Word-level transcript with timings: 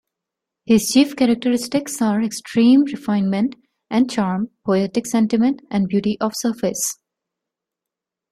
His 0.65 0.87
chief 0.89 1.15
characteristics 1.15 2.01
are 2.01 2.23
extreme 2.23 2.85
refinement 2.85 3.55
and 3.91 4.09
charm, 4.09 4.49
poetic 4.65 5.05
sentiment, 5.05 5.61
and 5.69 5.87
beauty 5.87 6.17
of 6.19 6.33
surface. 6.37 6.97